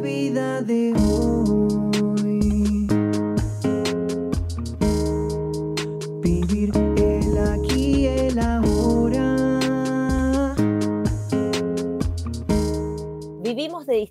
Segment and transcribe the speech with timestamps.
[0.00, 0.79] vida de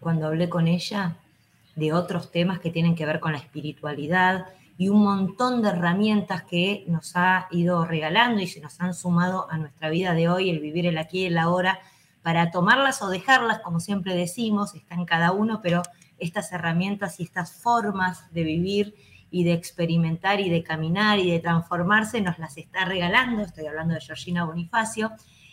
[0.00, 1.16] cuando hablé con ella
[1.76, 6.44] de otros temas que tienen que ver con la espiritualidad y un montón de herramientas
[6.44, 10.50] que nos ha ido regalando y se nos han sumado a nuestra vida de hoy,
[10.50, 11.80] el vivir el aquí y el ahora,
[12.22, 15.82] para tomarlas o dejarlas, como siempre decimos, está en cada uno, pero
[16.18, 18.94] estas herramientas y estas formas de vivir
[19.30, 23.94] y de experimentar y de caminar y de transformarse nos las está regalando, estoy hablando
[23.94, 25.12] de Georgina Bonifacio,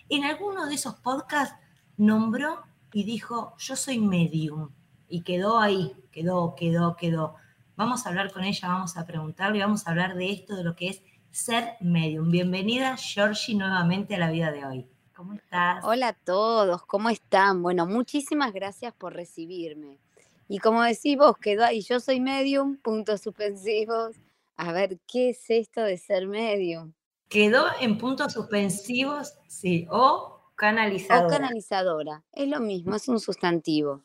[0.09, 1.55] en alguno de esos podcasts
[1.98, 2.64] nombró
[2.96, 4.70] y dijo, yo soy medium.
[5.10, 7.36] Y quedó ahí, quedó, quedó, quedó.
[7.76, 10.78] Vamos a hablar con ella, vamos a preguntarle, vamos a hablar de esto, de lo
[10.78, 12.32] que es ser medium.
[12.32, 14.88] Bienvenida, Georgie, nuevamente a la vida de hoy.
[15.14, 15.84] ¿Cómo estás?
[15.84, 17.62] Hola a todos, ¿cómo están?
[17.62, 20.00] Bueno, muchísimas gracias por recibirme.
[20.48, 24.16] Y como decís vos, quedó ahí, yo soy medium, puntos suspensivos.
[24.56, 26.94] A ver, ¿qué es esto de ser medium?
[27.28, 31.28] Quedó en puntos suspensivos, sí, o canalizadora.
[31.28, 34.03] O canalizadora, es lo mismo, es un sustantivo.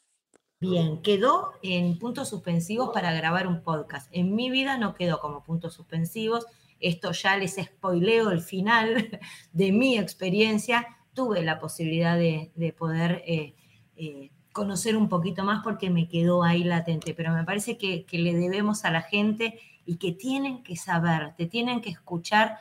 [0.61, 4.11] Bien, quedó en puntos suspensivos para grabar un podcast.
[4.13, 6.47] En mi vida no quedó como puntos suspensivos.
[6.81, 9.19] Esto ya les spoileo el final
[9.53, 10.87] de mi experiencia.
[11.15, 13.55] Tuve la posibilidad de, de poder eh,
[13.97, 18.19] eh, conocer un poquito más porque me quedó ahí latente, pero me parece que, que,
[18.19, 22.59] le debemos a la gente y que tienen que saber, te tienen que escuchar.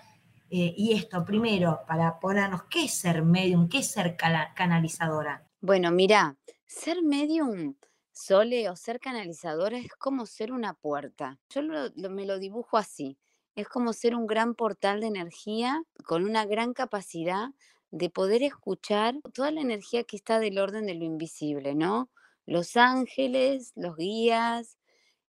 [0.52, 3.70] Eh, y esto, primero, para ponernos, ¿qué es ser medium?
[3.70, 5.48] ¿Qué es ser canalizadora?
[5.62, 7.76] Bueno, mira, ser medium
[8.22, 11.40] Sole o ser canalizadora es como ser una puerta.
[11.50, 13.18] Yo lo, me lo dibujo así.
[13.56, 17.48] Es como ser un gran portal de energía con una gran capacidad
[17.92, 22.10] de poder escuchar toda la energía que está del orden de lo invisible, ¿no?
[22.46, 24.78] Los ángeles, los guías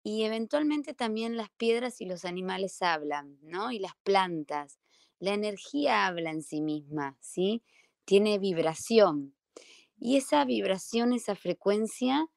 [0.04, 3.72] y eventualmente también las piedras y los animales hablan, ¿no?
[3.72, 4.83] Y las plantas.
[5.24, 7.64] La energía habla en sí misma, ¿sí?
[8.04, 9.34] Tiene vibración.
[9.98, 12.28] Y esa vibración, esa frecuencia,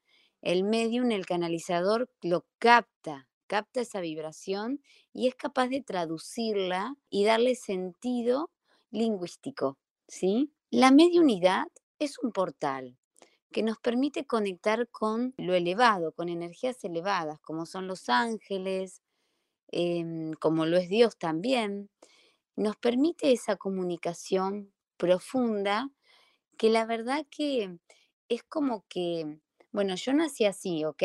[0.41, 4.81] el medium, el canalizador, lo capta, capta esa vibración
[5.11, 8.51] y es capaz de traducirla y darle sentido
[8.89, 9.77] lingüístico,
[10.07, 10.53] ¿sí?
[10.69, 11.67] La mediunidad
[11.99, 12.95] es un portal
[13.51, 19.01] que nos permite conectar con lo elevado, con energías elevadas, como son los ángeles,
[19.73, 21.89] eh, como lo es Dios también.
[22.57, 25.89] Nos permite esa comunicación profunda
[26.57, 27.79] que la verdad que
[28.29, 29.39] es como que
[29.77, 31.03] bueno, yo nací así, ¿ok?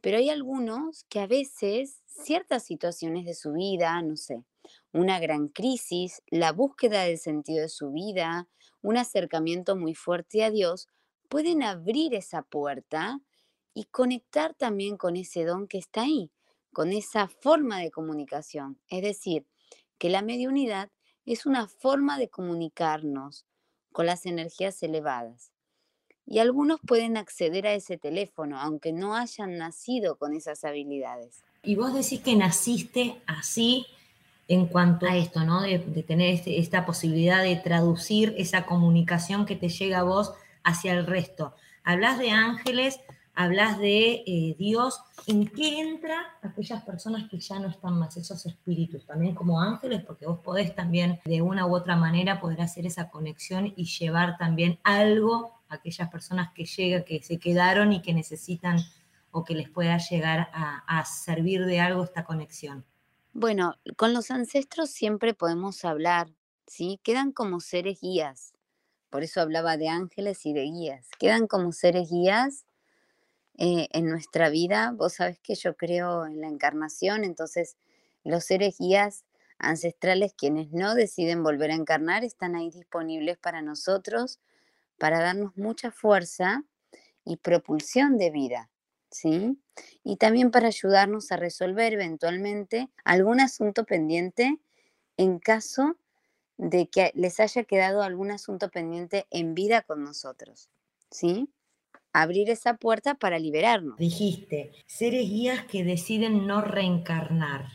[0.00, 4.42] Pero hay algunos que a veces ciertas situaciones de su vida, no sé,
[4.92, 8.48] una gran crisis, la búsqueda del sentido de su vida,
[8.80, 10.88] un acercamiento muy fuerte a Dios,
[11.28, 13.20] pueden abrir esa puerta
[13.74, 16.30] y conectar también con ese don que está ahí,
[16.72, 18.80] con esa forma de comunicación.
[18.88, 19.46] Es decir,
[20.00, 20.88] que la mediunidad
[21.26, 23.44] es una forma de comunicarnos
[23.92, 25.52] con las energías elevadas
[26.26, 31.42] y algunos pueden acceder a ese teléfono, aunque no hayan nacido con esas habilidades.
[31.62, 33.86] Y vos decís que naciste así
[34.48, 35.60] en cuanto a esto, ¿no?
[35.60, 40.32] De, de tener este, esta posibilidad de traducir esa comunicación que te llega a vos
[40.64, 41.54] hacia el resto.
[41.84, 43.00] Hablas de ángeles,
[43.34, 45.00] hablas de eh, Dios.
[45.26, 49.06] ¿En qué entra aquellas personas que ya no están más, esos espíritus?
[49.06, 53.10] También como ángeles, porque vos podés también de una u otra manera poder hacer esa
[53.10, 58.78] conexión y llevar también algo aquellas personas que llegan, que se quedaron y que necesitan
[59.30, 62.84] o que les pueda llegar a, a servir de algo esta conexión?
[63.32, 66.28] Bueno, con los ancestros siempre podemos hablar,
[66.66, 66.98] ¿sí?
[67.04, 68.52] Quedan como seres guías.
[69.08, 71.08] Por eso hablaba de ángeles y de guías.
[71.18, 72.64] Quedan como seres guías
[73.58, 74.92] eh, en nuestra vida.
[74.96, 77.76] Vos sabés que yo creo en la encarnación, entonces
[78.24, 79.24] los seres guías
[79.58, 84.40] ancestrales, quienes no deciden volver a encarnar, están ahí disponibles para nosotros
[85.00, 86.64] para darnos mucha fuerza
[87.24, 88.70] y propulsión de vida,
[89.10, 89.58] ¿sí?
[90.04, 94.60] Y también para ayudarnos a resolver eventualmente algún asunto pendiente
[95.16, 95.96] en caso
[96.58, 100.70] de que les haya quedado algún asunto pendiente en vida con nosotros,
[101.10, 101.50] ¿sí?
[102.12, 103.96] Abrir esa puerta para liberarnos.
[103.96, 107.66] Dijiste, seres guías que deciden no reencarnar.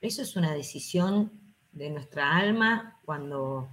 [0.00, 1.32] Eso es una decisión
[1.72, 3.68] de nuestra alma cuando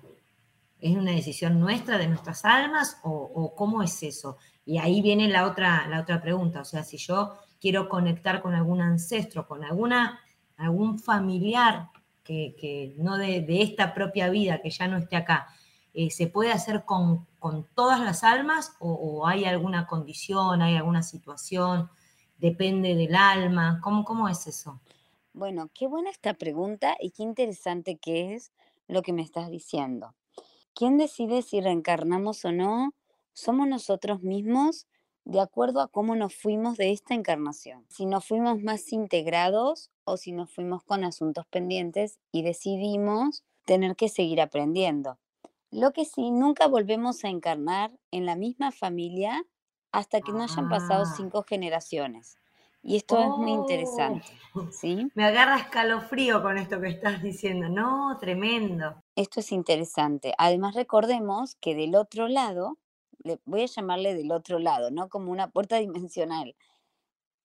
[0.80, 4.38] es una decisión nuestra de nuestras almas o, cómo es eso.
[4.66, 8.54] Y ahí viene la otra, la otra pregunta, o sea, si yo quiero conectar con
[8.54, 10.20] algún ancestro, con alguna,
[10.56, 11.90] algún familiar
[12.24, 15.48] que, que no de, de, esta propia vida, que ya no esté acá,
[15.94, 21.04] eh, ¿se puede hacer con, con todas las almas o, hay alguna condición, hay alguna
[21.04, 21.90] situación?
[22.38, 23.80] ¿Depende del alma?
[23.84, 24.80] ¿Cómo, cómo es eso?
[25.34, 28.52] Bueno, qué buena esta pregunta y qué interesante que es
[28.88, 30.16] lo que me estás diciendo.
[30.74, 32.94] ¿Quién decide si reencarnamos o no?
[33.34, 34.88] Somos nosotros mismos
[35.26, 37.86] de acuerdo a cómo nos fuimos de esta encarnación.
[37.90, 43.96] Si nos fuimos más integrados o si nos fuimos con asuntos pendientes y decidimos tener
[43.96, 45.20] que seguir aprendiendo.
[45.72, 49.44] Lo que sí, nunca volvemos a encarnar en la misma familia
[49.92, 52.38] hasta que no hayan pasado Ah, cinco generaciones.
[52.82, 54.26] Y esto es muy oh, interesante,
[54.72, 55.12] ¿sí?
[55.14, 57.68] me agarra escalofrío con esto que estás diciendo.
[57.68, 59.04] No, tremendo.
[59.16, 60.34] Esto es interesante.
[60.38, 62.78] Además, recordemos que del otro lado,
[63.24, 65.10] le voy a llamarle del otro lado, ¿no?
[65.10, 66.56] Como una puerta dimensional.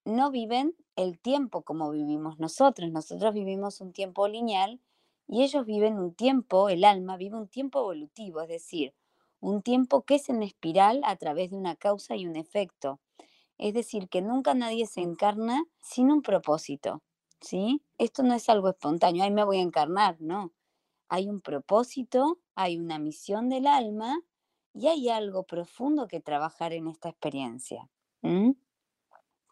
[0.05, 2.91] No viven el tiempo como vivimos nosotros.
[2.93, 4.81] Nosotros vivimos un tiempo lineal
[5.27, 8.95] y ellos viven un tiempo, el alma vive un tiempo evolutivo, es decir,
[9.41, 13.01] un tiempo que es en espiral a través de una causa y un efecto.
[13.59, 17.03] Es decir, que nunca nadie se encarna sin un propósito,
[17.41, 17.83] ¿sí?
[17.99, 20.53] Esto no es algo espontáneo, ahí me voy a encarnar, no.
[21.09, 24.19] Hay un propósito, hay una misión del alma
[24.73, 27.89] y hay algo profundo que trabajar en esta experiencia.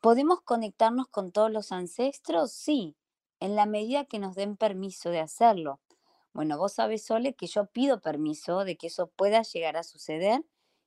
[0.01, 2.53] ¿Podemos conectarnos con todos los ancestros?
[2.53, 2.97] Sí,
[3.43, 5.81] en la medida que nos den permiso de hacerlo.
[6.33, 10.44] Bueno, vos sabés, Sole, que yo pido permiso de que eso pueda llegar a suceder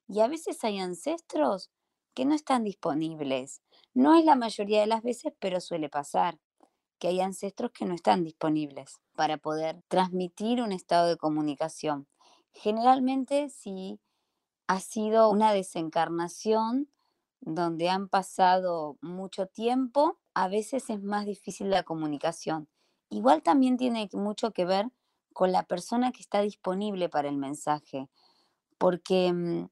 [0.08, 1.70] y a veces hay ancestros
[2.14, 3.62] que no están disponibles.
[3.94, 6.40] No es la mayoría de las veces, pero suele pasar
[6.98, 12.08] que hay ancestros que no están disponibles para poder transmitir un estado de comunicación.
[12.54, 14.00] Generalmente, si
[14.68, 16.90] ha sido una desencarnación
[17.46, 22.68] donde han pasado mucho tiempo, a veces es más difícil la comunicación.
[23.10, 24.88] Igual también tiene mucho que ver
[25.32, 28.10] con la persona que está disponible para el mensaje,
[28.80, 29.70] porque mm,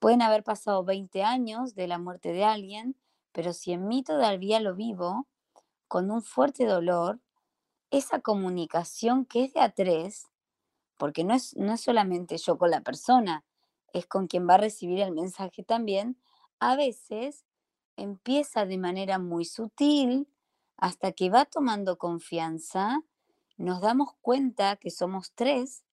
[0.00, 2.96] pueden haber pasado 20 años de la muerte de alguien,
[3.32, 5.28] pero si en mí todavía lo vivo,
[5.88, 7.20] con un fuerte dolor,
[7.90, 10.28] esa comunicación que es de a tres,
[10.96, 13.44] porque no es, no es solamente yo con la persona,
[13.92, 16.16] es con quien va a recibir el mensaje también,
[16.60, 17.44] a veces
[17.96, 20.28] empieza de manera muy sutil
[20.76, 23.02] hasta que va tomando confianza,
[23.56, 25.84] nos damos cuenta que somos tres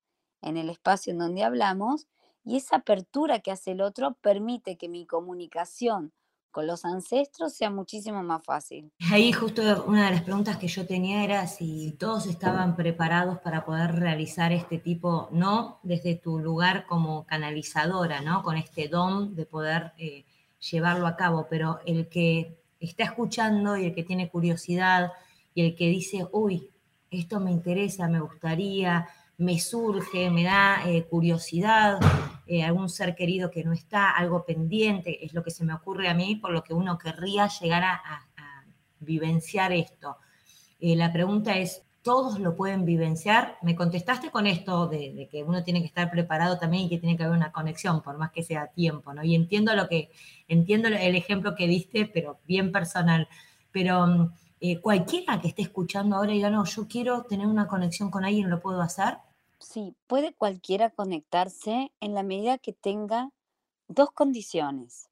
[0.41, 2.07] en el espacio en donde hablamos
[2.43, 6.13] y esa apertura que hace el otro permite que mi comunicación
[6.51, 8.91] con los ancestros sea muchísimo más fácil.
[9.11, 13.65] Ahí justo una de las preguntas que yo tenía era si todos estaban preparados para
[13.65, 18.43] poder realizar este tipo, no desde tu lugar como canalizadora, ¿no?
[18.43, 20.25] Con este don de poder eh,
[20.59, 25.11] llevarlo a cabo, pero el que está escuchando y el que tiene curiosidad
[25.53, 26.69] y el que dice, uy,
[27.09, 29.07] esto me interesa, me gustaría,
[29.37, 31.99] me surge, me da eh, curiosidad,
[32.47, 36.09] eh, algún ser querido que no está, algo pendiente, es lo que se me ocurre
[36.09, 38.23] a mí, por lo que uno querría llegar a,
[38.99, 40.17] vivenciar esto.
[40.79, 43.57] Eh, la pregunta es, ¿todos lo pueden vivenciar?
[43.61, 46.99] Me contestaste con esto de, de, que uno tiene que estar preparado también y que
[46.99, 49.25] tiene que haber una conexión, por más que sea tiempo, ¿no?
[49.25, 50.09] Y entiendo lo que,
[50.47, 53.27] entiendo el ejemplo que diste, pero bien personal.
[53.73, 58.09] Pero eh, cualquiera que esté escuchando ahora y diga, no, yo quiero tener una conexión
[58.09, 59.17] con alguien, ¿lo puedo hacer?
[59.59, 63.31] Sí, puede cualquiera conectarse en la medida que tenga
[63.89, 65.09] dos condiciones.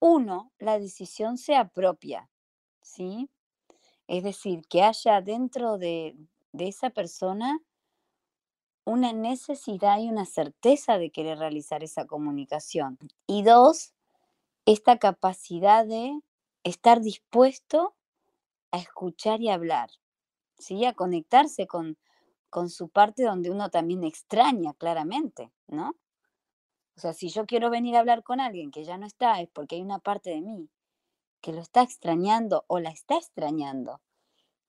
[0.00, 2.28] Uno, la decisión sea propia,
[2.82, 3.30] ¿sí?
[4.10, 6.16] Es decir, que haya dentro de,
[6.52, 7.60] esa persona
[8.84, 12.98] una necesidad y una certeza de querer realizar esa comunicación.
[13.28, 13.94] Y dos,
[14.66, 16.18] esta capacidad de
[16.64, 17.94] estar dispuesto
[18.72, 19.90] a escuchar y hablar,
[20.58, 20.84] ¿sí?
[20.86, 21.96] A conectarse con,
[22.48, 25.90] con su parte donde uno también extraña claramente, ¿no?
[26.96, 29.48] O sea, si yo quiero venir a hablar con alguien que ya no está, es
[29.50, 30.68] porque hay una parte de mí
[31.40, 34.00] que lo está extrañando o la está extrañando,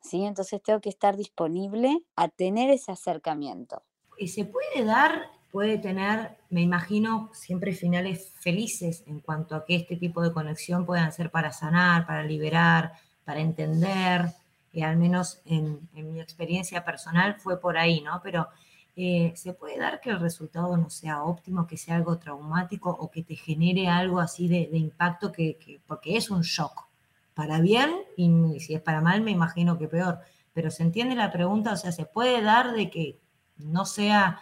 [0.02, 0.24] ¿sí?
[0.24, 3.84] Entonces tengo que estar disponible a tener ese acercamiento.
[4.18, 9.76] Y se puede dar, puede tener, me imagino, siempre finales felices en cuanto a que
[9.76, 12.94] este tipo de conexión puedan ser para sanar, para liberar,
[13.26, 14.26] para entender,
[14.74, 18.22] y al menos en, en, mi experiencia personal fue por ahí, ¿no?
[18.24, 18.48] Pero
[18.96, 23.10] eh, ¿se puede dar que el resultado no sea óptimo, que sea algo traumático o
[23.10, 26.88] que te genere algo así de, impacto, que, porque es un shock?
[27.34, 30.20] Para bien y si es para mal me imagino que peor.
[30.54, 33.18] Pero se entiende la pregunta, o sea, ¿se puede dar de que
[33.56, 34.42] no sea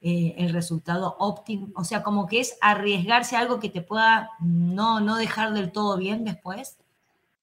[0.00, 1.68] eh, el resultado óptimo?
[1.74, 5.70] O sea, como que es arriesgarse a algo que te pueda no, no dejar del
[5.70, 6.78] todo bien después.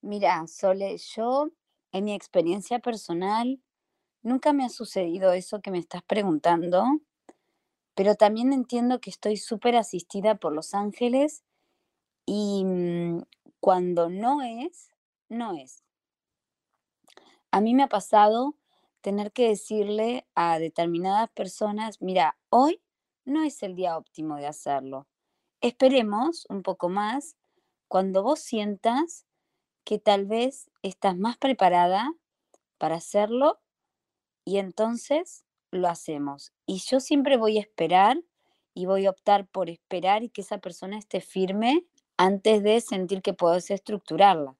[0.02, 1.52] Mira, Sole, yo
[1.92, 3.60] en mi experiencia personal
[4.28, 6.84] Nunca me ha sucedido eso que me estás preguntando,
[7.96, 11.46] pero también entiendo que estoy súper asistida por los ángeles
[12.26, 13.22] y mm,
[13.62, 14.92] cuando no es,
[15.30, 15.82] no es.
[17.52, 18.58] A mí me ha pasado
[19.00, 22.82] tener que decirle a determinadas personas, mira, hoy
[23.24, 25.08] no es el día óptimo de hacerlo.
[25.62, 27.38] Esperemos un poco más
[27.88, 29.26] cuando vos sientas
[29.86, 32.14] que tal vez estás más preparada
[32.78, 33.62] para hacerlo
[34.48, 36.54] y entonces lo hacemos.
[36.66, 38.18] Y yo siempre voy a esperar
[38.74, 41.84] y voy a optar por esperar y que esa persona esté firme
[42.16, 44.56] antes de sentir que puedo estructurarla,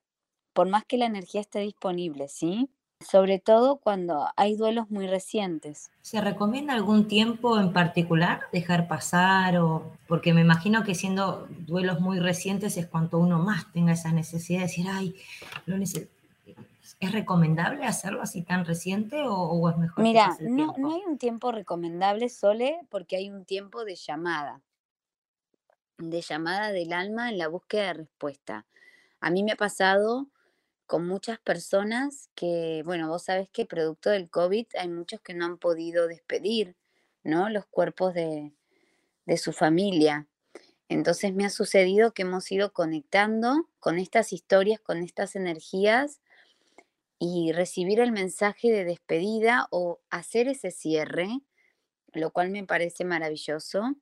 [0.52, 2.68] por más que la energía esté disponible, ¿sí?
[3.00, 5.90] Sobre todo cuando hay duelos muy recientes.
[6.02, 12.00] ¿Se recomienda algún tiempo en particular dejar pasar o porque me imagino que siendo duelos
[12.00, 15.14] muy recientes es cuanto uno más tenga esa necesidad de decir, ay,
[15.64, 16.17] lo necesito
[17.00, 20.02] ¿Es recomendable hacerlo así tan reciente o, es mejor?
[20.02, 24.62] Mira, no, no hay un tiempo recomendable, Sole, porque hay un tiempo de llamada,
[25.98, 28.66] de llamada del alma en la búsqueda de respuesta.
[29.20, 30.28] A mí me ha pasado
[30.86, 35.44] con muchas personas que, bueno, vos sabes que producto del COVID hay muchos que no
[35.44, 36.76] han podido despedir,
[37.22, 37.50] ¿no?
[37.50, 38.54] Los cuerpos de,
[39.26, 40.26] de su familia.
[40.88, 46.20] Entonces me ha sucedido que hemos ido conectando con estas historias, con estas energías
[47.18, 51.40] y recibir el mensaje de despedida o hacer ese cierre,
[52.12, 53.96] lo cual me parece maravilloso.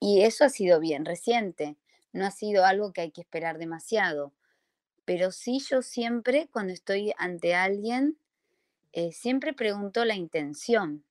[0.00, 1.76] Y eso ha sido bien reciente,
[2.12, 4.32] no ha sido algo que hay que esperar demasiado.
[5.04, 8.18] Pero sí yo siempre, cuando estoy ante alguien,
[8.92, 11.04] eh, siempre pregunto la intención,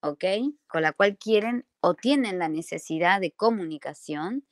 [0.00, 0.24] ¿ok?
[0.66, 4.46] Con la cual quieren o tienen la necesidad de comunicación.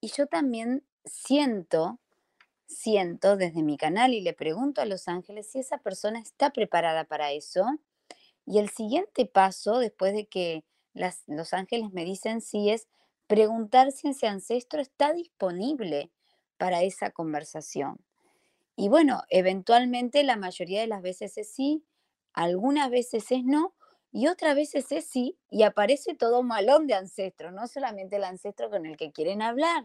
[0.00, 1.98] Y yo también siento
[2.68, 7.04] siento desde mi canal y le pregunto a los ángeles si esa persona está preparada
[7.04, 7.64] para eso.
[8.46, 10.64] Y el siguiente paso, después de que
[11.26, 12.86] los ángeles me dicen sí, es
[13.26, 16.10] preguntar si ese ancestro está disponible
[16.58, 17.98] para esa conversación.
[18.76, 21.84] Y bueno, eventualmente la mayoría de las veces es sí,
[22.32, 23.74] algunas veces es no,
[24.12, 28.70] y otras veces es sí, y aparece todo malón de ancestros, no solamente el ancestro
[28.70, 29.84] con el que quieren hablar,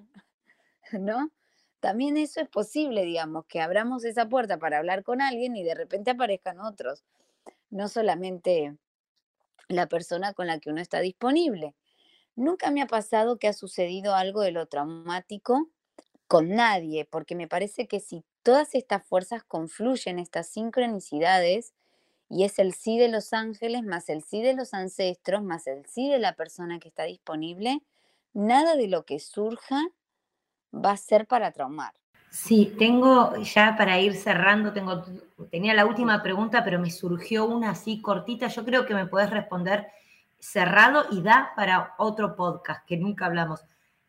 [0.93, 1.31] ¿no?
[1.83, 5.75] También eso es posible, digamos, que abramos esa puerta para hablar con alguien y de
[5.75, 7.03] repente aparezcan otros,
[7.69, 8.77] no solamente
[9.67, 11.75] la persona con la que uno está disponible.
[12.37, 15.67] Nunca me ha pasado que ha sucedido algo de lo traumático
[16.27, 21.73] con nadie, porque me parece que si todas estas fuerzas confluyen, estas sincronicidades,
[22.29, 25.85] y es el sí de los ángeles, más el sí de los ancestros, más el
[25.85, 27.81] sí de la persona que está disponible,
[28.31, 29.85] nada de lo que surja
[30.73, 31.93] va a ser para traumar.
[32.29, 35.03] Sí, tengo ya para ir cerrando, tengo,
[35.51, 38.47] tenía la última pregunta, pero me surgió una así cortita.
[38.47, 39.87] Yo creo que me puedes responder
[40.39, 43.61] cerrado y da para otro podcast que nunca hablamos.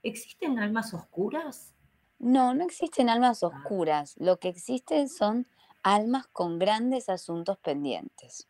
[0.02, 1.74] ¿Existen almas oscuras?
[2.18, 3.48] No, no existen almas ah.
[3.48, 4.14] oscuras.
[4.18, 5.46] Lo que existen son
[5.82, 8.48] almas con grandes asuntos pendientes.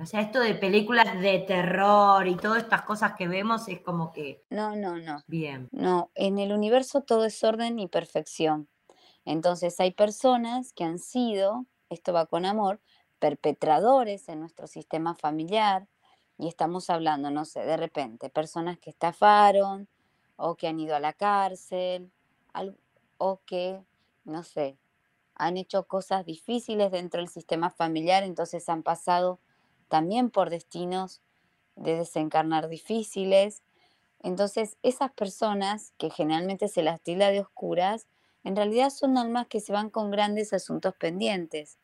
[0.00, 4.12] O sea, esto de películas de terror y todas estas cosas que vemos es como
[4.12, 4.44] que...
[4.48, 5.24] No, no, no.
[5.26, 5.68] Bien.
[5.72, 8.68] No, en el universo todo es orden y perfección.
[9.24, 12.80] Entonces hay personas que han sido, esto va con amor,
[13.18, 15.88] perpetradores en nuestro sistema familiar
[16.38, 19.88] y estamos hablando, no sé, de repente, personas que estafaron
[20.36, 22.12] o que han ido a la cárcel
[23.18, 23.80] o que,
[24.24, 24.78] no sé,
[25.34, 29.40] han hecho cosas difíciles dentro del sistema familiar, entonces han pasado
[29.88, 31.20] también por destinos
[31.76, 33.62] de desencarnar difíciles.
[34.22, 38.06] Entonces, esas personas que generalmente se las tilda de oscuras,
[38.44, 41.78] en realidad son almas que se van con grandes asuntos pendientes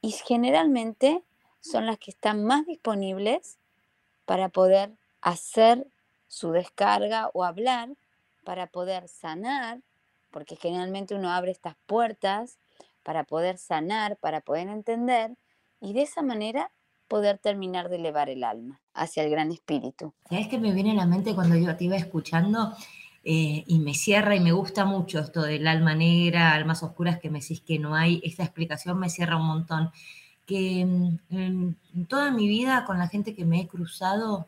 [0.00, 1.22] y generalmente
[1.60, 3.58] son las que están más disponibles
[4.24, 5.86] para poder hacer
[6.26, 7.90] su descarga o hablar,
[8.44, 9.80] para poder sanar,
[10.30, 12.58] porque generalmente uno abre estas puertas
[13.02, 15.36] para poder sanar, para poder entender,
[15.80, 16.70] y de esa manera
[17.08, 20.12] poder terminar de elevar el alma hacia el gran espíritu.
[20.28, 22.74] ¿Sabes que me viene a la mente cuando yo te iba escuchando?
[23.24, 27.30] Eh, y me cierra y me gusta mucho esto del alma negra, almas oscuras que
[27.30, 29.90] me decís que no hay, esta explicación me cierra un montón.
[30.46, 31.76] que mm, en,
[32.08, 34.46] toda mi vida con la gente que me he cruzado,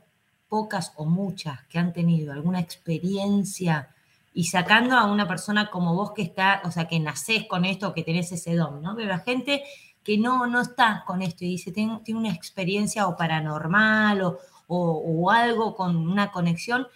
[0.48, 3.90] pocas o muchas que han tenido alguna experiencia
[4.32, 7.92] y sacando a una persona como vos que está, o sea, que nacés con esto,
[7.92, 8.96] que tenés ese don, ¿no?
[8.96, 9.62] Pero la gente
[10.02, 14.38] que no, no está con esto y dice, tiene, tiene una experiencia o paranormal o,
[14.66, 16.86] o, o algo con una conexión,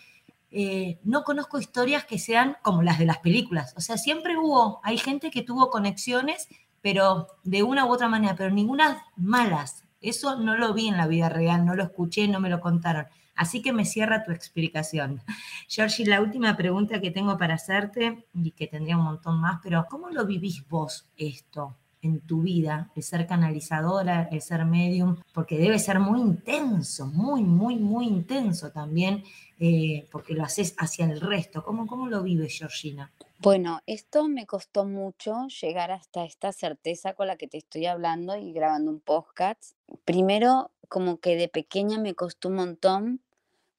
[0.57, 3.75] eh, no conozco historias que sean como las de las películas.
[3.77, 6.49] O sea, siempre hubo, hay gente que tuvo conexiones,
[6.81, 9.83] pero de una u otra manera, pero ninguna malas.
[10.01, 13.07] Eso no lo vi en la vida real, no lo escuché, no me lo contaron.
[13.35, 15.23] Así que me cierra tu explicación.
[15.69, 19.87] Georgie, la última pregunta que tengo para hacerte, y que tendría un montón más, pero
[19.91, 25.17] ¿cómo lo vivís vos esto en tu vida, el ser canalizadora, el ser medium?
[25.33, 29.25] Porque debe ser muy intenso, muy, muy, muy intenso también,
[29.59, 31.65] eh, porque lo haces hacia el resto.
[31.65, 33.11] ¿Cómo, cómo lo vives, Georgina?
[33.41, 38.37] Bueno, esto me costó mucho llegar hasta esta certeza con la que te estoy hablando
[38.37, 39.77] y grabando un podcast.
[40.05, 43.21] Primero, como que de pequeña me costó un montón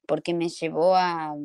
[0.05, 1.35] porque me llevó a,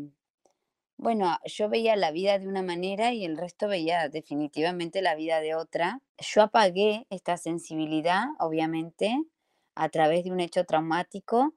[1.00, 5.40] bueno, yo veía la vida de una manera y el resto veía definitivamente la vida
[5.40, 6.02] de otra.
[6.18, 9.18] Yo apagué esta sensibilidad, obviamente,
[9.74, 11.54] a través de un hecho traumático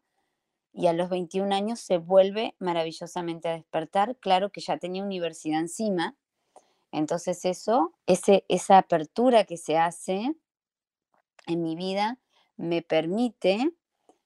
[0.72, 4.16] y a los 21 años se vuelve maravillosamente a despertar.
[4.16, 6.16] Claro que ya tenía universidad encima,
[6.94, 10.36] entonces eso, ese, esa apertura que se hace
[11.48, 12.18] en mi vida
[12.56, 13.74] me permite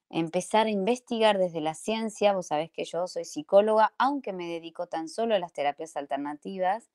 [0.10, 2.34] empezar a investigar desde la ciencia.
[2.34, 6.90] Vos sabés que yo soy psicóloga, aunque me dedico tan solo a las terapias alternativas,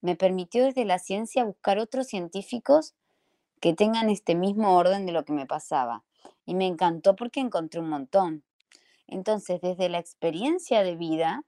[0.00, 2.94] me permitió desde la ciencia buscar otros científicos
[3.60, 6.04] que tengan este mismo orden de lo que me pasaba.
[6.44, 8.44] Y me encantó porque encontré un montón.
[9.06, 11.44] Entonces, desde la experiencia de vida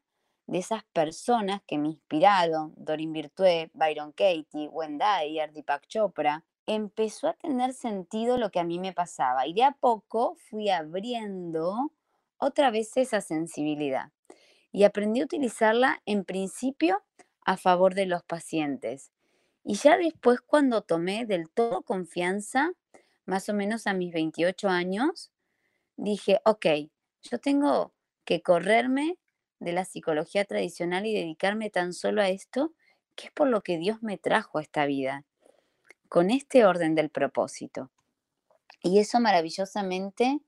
[0.46, 7.34] de esas personas que me inspiraron, Dorin Virtue, Byron Katie, Wendy Deepak Chopra, empezó a
[7.34, 11.92] tener sentido lo que a mí me pasaba y de a poco fui abriendo
[12.38, 14.12] otra vez esa sensibilidad
[14.72, 17.02] y aprendí a utilizarla en principio
[17.44, 19.12] a favor de los pacientes.
[19.62, 22.72] Y ya después cuando tomé del todo confianza,
[23.24, 25.32] más o menos a mis 28 años,
[25.96, 26.66] dije, ok,
[27.22, 29.18] yo tengo que correrme
[29.60, 32.74] de la psicología tradicional y dedicarme tan solo a esto,
[33.14, 35.24] que es por lo que Dios me trajo a esta vida,
[36.14, 37.90] con este orden del propósito.
[38.80, 40.38] Y eso maravillosamente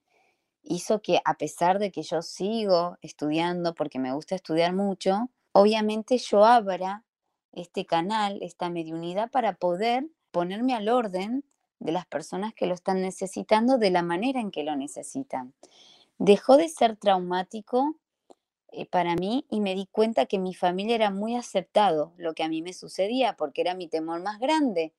[0.62, 6.18] hizo que a pesar de que yo sigo estudiando, porque me gusta estudiar mucho, obviamente
[6.18, 7.02] yo abra
[7.50, 11.44] este canal, esta mediunidad, para poder ponerme al orden
[11.80, 15.52] de las personas que lo están necesitando de la manera en que lo necesitan.
[16.18, 17.96] Dejó de ser traumático
[18.70, 22.44] eh, para mí y me di cuenta que mi familia era muy aceptado lo que
[22.44, 24.94] a mí me sucedía, porque era mi temor más grande.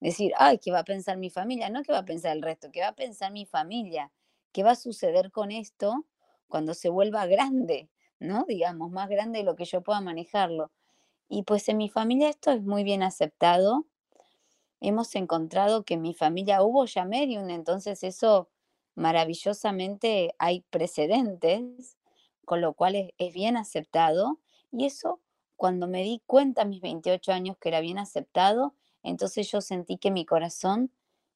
[0.00, 1.68] Decir, ay, ¿qué va a pensar mi familia?
[1.70, 2.70] No, ¿qué va a pensar el resto?
[2.72, 4.12] ¿Qué va a pensar mi familia?
[4.52, 6.06] ¿Qué va a suceder con esto
[6.48, 7.90] cuando se vuelva grande?
[8.18, 8.44] ¿No?
[8.48, 10.72] Digamos, más grande de lo que yo pueda manejarlo.
[11.28, 13.86] Y pues en mi familia esto es muy bien aceptado.
[14.80, 18.48] Hemos encontrado que en mi familia hubo ya medium, entonces eso
[18.94, 21.96] maravillosamente hay precedentes,
[22.44, 24.40] con lo cual es, es bien aceptado.
[24.72, 25.20] Y eso,
[25.56, 29.98] cuando me di cuenta a mis 28 años que era bien aceptado, entonces yo sentí
[29.98, 30.92] que mi corazón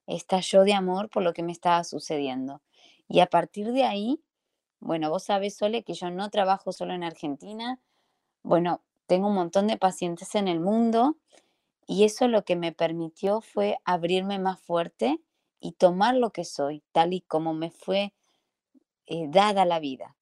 [0.06, 2.62] estalló de amor por lo que me estaba sucediendo.
[3.08, 4.22] Y a partir de ahí,
[4.80, 7.80] bueno, vos sabés, Sole, que yo no trabajo solo en Argentina.
[8.42, 11.16] Bueno, tengo un montón de pacientes en el mundo
[11.86, 15.20] y eso lo que me permitió fue abrirme más fuerte
[15.60, 18.12] y tomar lo que soy, tal y como me fue
[19.06, 20.16] eh, dada la vida.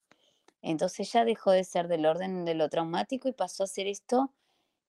[0.61, 4.33] Entonces ya dejó de ser del orden de lo traumático y pasó a ser esto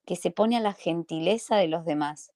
[0.05, 2.31] que se pone a la gentileza de los demás.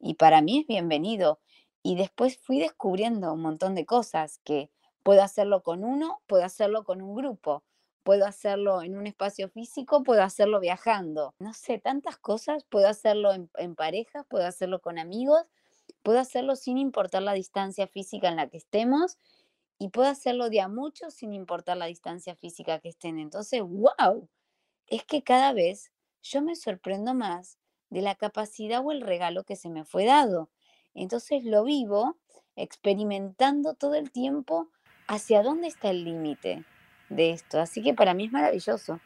[0.00, 1.40] Y para mí es bienvenido.
[1.82, 4.70] Y después fui descubriendo un montón de cosas, que
[5.02, 7.64] puedo hacerlo con uno, puedo hacerlo con un grupo,
[8.02, 11.34] puedo hacerlo en un espacio físico, puedo hacerlo viajando.
[11.38, 15.44] No sé, tantas cosas, puedo hacerlo en, en pareja, puedo hacerlo con amigos,
[16.02, 19.16] puedo hacerlo sin importar la distancia física en la que estemos
[19.78, 23.18] y puedo hacerlo de a muchos sin importar la distancia física que estén.
[23.18, 24.28] Entonces, wow,
[24.88, 27.58] es que cada vez yo me sorprendo más
[27.90, 30.48] de la capacidad o el regalo que se me fue dado.
[30.94, 32.16] Entonces lo vivo
[32.56, 34.68] experimentando todo el tiempo
[35.06, 36.64] hacia dónde está el límite
[37.08, 37.60] de esto.
[37.60, 39.00] Así que para mí es maravilloso.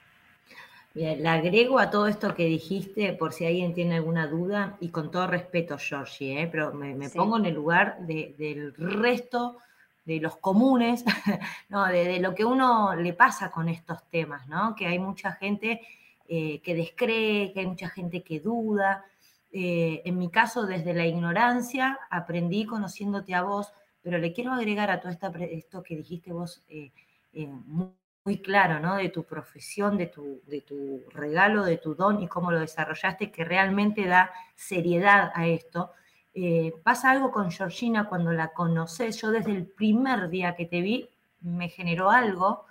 [0.94, 4.90] Bien, le agrego a todo esto que dijiste, por si alguien tiene alguna duda, y
[4.90, 6.48] con todo respeto, Georgie, ¿eh?
[6.52, 7.16] pero me, me Sí.
[7.16, 9.56] pongo en el lugar de- del resto
[10.04, 11.04] de los comunes,
[11.70, 14.74] no, de, de lo que uno le pasa con estos temas, ¿no?
[14.74, 15.80] Que hay mucha gente
[16.28, 19.04] eh, que descree, que hay mucha gente que duda.
[19.52, 24.90] Eh, en mi caso, desde la ignorancia, aprendí conociéndote a vos, pero le quiero agregar
[24.90, 26.90] a todo esto que dijiste vos eh,
[28.24, 28.96] muy, claro, ¿no?
[28.96, 33.30] De tu profesión, de tu, de tu regalo, de tu don y cómo lo desarrollaste,
[33.32, 35.92] que realmente da seriedad a esto.
[36.82, 39.20] Pasa algo con Georgina cuando la conoces.
[39.20, 41.08] Yo desde el primer día que te vi
[41.40, 42.64] me generó algo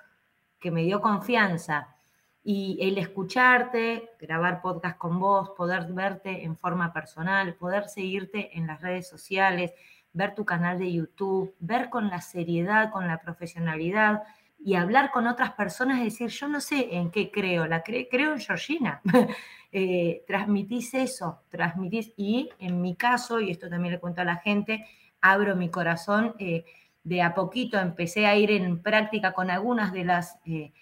[0.60, 1.96] que me dio confianza.
[2.44, 8.66] Y el escucharte, grabar podcast con vos, poder verte en forma personal, poder seguirte en
[8.66, 9.74] las redes sociales,
[10.14, 14.24] ver tu canal de YouTube, ver con la seriedad, con la profesionalidad
[14.64, 18.40] y hablar con otras personas decir, yo no sé en qué creo, la creo en
[18.40, 19.02] Georgina.
[19.74, 24.36] Eh, transmitís eso, transmitís, y en mi caso, y esto también le cuento a la
[24.36, 24.86] gente,
[25.22, 26.66] abro mi corazón, eh,
[27.06, 30.74] de a poquito empecé a ir en práctica con algunas de las eh,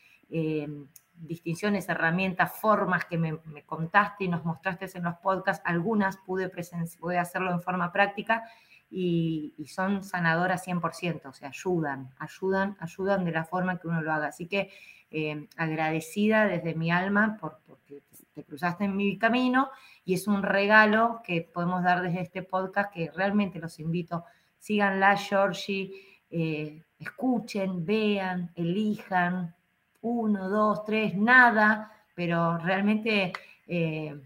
[1.19, 6.49] distinciones, herramientas, formas que me, contaste y nos mostraste en los podcasts, algunas pude,
[6.99, 8.43] pude hacerlo en forma práctica
[8.89, 14.11] y, son sanadoras 100%, o sea, ayudan, ayudan, ayudan de la forma que uno lo
[14.11, 14.27] haga.
[14.27, 14.71] Así que
[15.11, 18.01] eh, agradecida desde mi alma por, porque
[18.33, 19.69] te cruzaste en mi camino
[20.05, 24.25] y es un regalo que podemos dar desde este podcast que realmente los invito,
[24.57, 25.91] síganla, Georgie,
[26.29, 29.55] eh, escuchen, vean, elijan,
[30.01, 33.33] uno, dos, tres, nada, pero realmente
[33.67, 34.19] eh,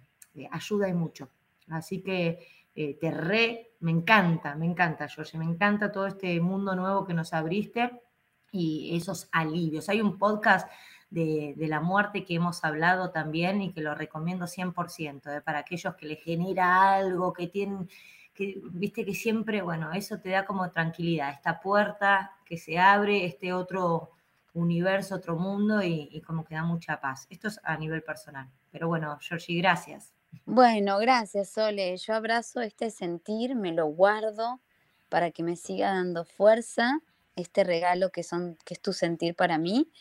[0.52, 1.30] ayuda y mucho.
[1.70, 7.06] Así que te re me encanta, me encanta, George, me encanta todo este mundo nuevo
[7.06, 8.02] que nos abriste
[8.50, 9.90] y esos alivios.
[9.90, 10.72] Hay un podcast
[11.10, 15.42] de, la muerte que hemos hablado también y que lo recomiendo 100%, ¿eh?
[15.42, 17.90] para aquellos que les genera algo, que tienen,
[18.34, 23.26] que viste que siempre, bueno, eso te da como tranquilidad, esta puerta que se abre,
[23.26, 24.12] este otro
[24.54, 27.26] universo, otro mundo y, como que da mucha paz.
[27.30, 28.50] Esto es a nivel personal.
[28.72, 30.14] Pero bueno, Georgie, gracias.
[30.46, 31.98] Bueno, gracias, Sole.
[31.98, 34.62] Yo abrazo este sentir, me lo guardo
[35.10, 37.00] para que me siga dando fuerza,
[37.36, 39.92] este regalo que, son, que es tu sentir para mí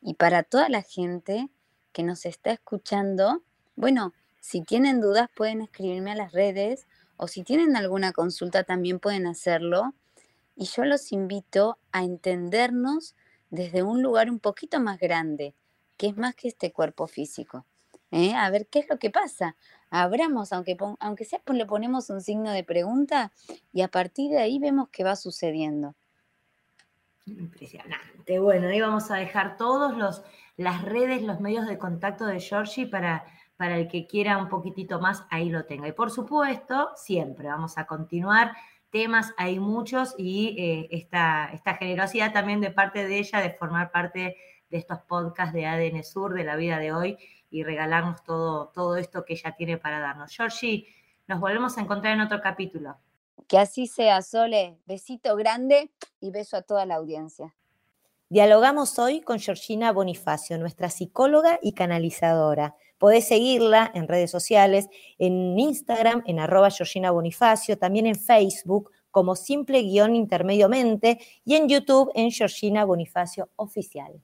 [0.00, 1.48] y para toda la gente
[1.92, 3.42] que nos está escuchando.
[3.74, 8.98] Bueno, si tienen dudas pueden escribirme a las redes o si tienen alguna consulta también
[8.98, 9.94] pueden hacerlo.
[10.56, 13.14] Y yo los invito a entendernos
[13.50, 15.54] desde un lugar un poquito más grande,
[15.96, 17.66] que es más que este cuerpo físico.
[18.10, 18.34] ¿eh?
[18.34, 19.56] A ver qué es lo que pasa
[19.90, 23.32] abramos, aunque, aunque sea le ponemos un signo de pregunta
[23.72, 25.94] y a partir de ahí vemos qué va sucediendo.
[27.26, 28.38] Impresionante.
[28.38, 30.22] Bueno, ahí vamos a dejar todos
[30.56, 33.24] las redes, los medios de contacto de Georgie para,
[33.56, 35.88] para el que quiera un poquitito más, ahí lo tenga.
[35.88, 38.52] Y por supuesto, siempre vamos a continuar.
[38.90, 43.92] Temas hay muchos y eh, esta, esta generosidad también de parte de ella de formar
[43.92, 44.36] parte
[44.68, 47.18] de estos podcasts de ADN Sur, de la vida de hoy
[47.50, 50.34] y regalarnos todo, todo esto que ella tiene para darnos.
[50.34, 50.86] Georgie,
[51.26, 52.96] nos volvemos a encontrar en otro capítulo.
[53.48, 54.78] Que así sea, Sole.
[54.86, 57.54] Besito grande y beso a toda la audiencia.
[58.28, 62.76] Dialogamos hoy con Georgina Bonifacio, nuestra psicóloga y canalizadora.
[63.00, 69.36] Podés seguirla en redes sociales, en Instagram, en arroba Georgina Bonifacio, también en Facebook como
[69.36, 74.20] simple guion intermediomente y en YouTube en Georgina Bonifacio Oficial.